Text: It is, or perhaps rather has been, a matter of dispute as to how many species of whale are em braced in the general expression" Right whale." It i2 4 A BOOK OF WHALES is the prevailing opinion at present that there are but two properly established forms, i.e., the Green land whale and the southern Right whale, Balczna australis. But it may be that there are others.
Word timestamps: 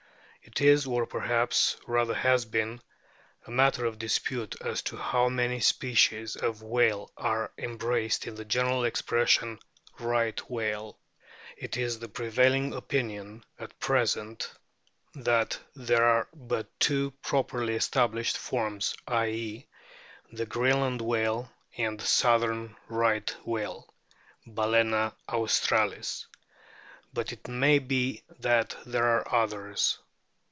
It 0.43 0.59
is, 0.59 0.87
or 0.87 1.05
perhaps 1.05 1.77
rather 1.85 2.15
has 2.15 2.45
been, 2.45 2.81
a 3.45 3.51
matter 3.51 3.85
of 3.85 3.99
dispute 3.99 4.59
as 4.59 4.81
to 4.81 4.97
how 4.97 5.29
many 5.29 5.59
species 5.59 6.35
of 6.35 6.63
whale 6.63 7.11
are 7.15 7.51
em 7.59 7.77
braced 7.77 8.25
in 8.25 8.33
the 8.33 8.43
general 8.43 8.83
expression" 8.83 9.59
Right 9.99 10.37
whale." 10.49 10.97
It 10.97 10.97
i2 10.97 10.97
4 10.97 10.97
A 10.97 10.97
BOOK 10.97 11.67
OF 11.67 11.77
WHALES 11.77 11.91
is 11.93 11.99
the 11.99 12.09
prevailing 12.09 12.73
opinion 12.73 13.45
at 13.59 13.79
present 13.79 14.51
that 15.13 15.59
there 15.75 16.03
are 16.05 16.27
but 16.33 16.67
two 16.79 17.11
properly 17.21 17.75
established 17.75 18.35
forms, 18.37 18.95
i.e., 19.07 19.67
the 20.31 20.47
Green 20.47 20.81
land 20.81 21.01
whale 21.01 21.51
and 21.77 21.99
the 21.99 22.05
southern 22.07 22.75
Right 22.89 23.33
whale, 23.45 23.93
Balczna 24.47 25.13
australis. 25.29 26.25
But 27.13 27.31
it 27.31 27.47
may 27.47 27.77
be 27.77 28.23
that 28.39 28.75
there 28.87 29.05
are 29.05 29.33
others. 29.33 29.99